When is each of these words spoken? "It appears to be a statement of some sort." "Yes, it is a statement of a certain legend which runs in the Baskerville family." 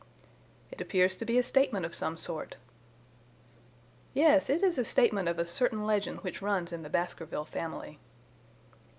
"It 0.71 0.81
appears 0.81 1.15
to 1.17 1.25
be 1.25 1.37
a 1.37 1.43
statement 1.43 1.85
of 1.85 1.93
some 1.93 2.17
sort." 2.17 2.55
"Yes, 4.15 4.49
it 4.49 4.63
is 4.63 4.79
a 4.79 4.83
statement 4.83 5.29
of 5.29 5.37
a 5.37 5.45
certain 5.45 5.85
legend 5.85 6.21
which 6.21 6.41
runs 6.41 6.71
in 6.71 6.81
the 6.81 6.89
Baskerville 6.89 7.45
family." 7.45 7.99